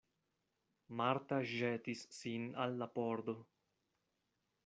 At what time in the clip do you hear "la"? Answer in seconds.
2.79-2.87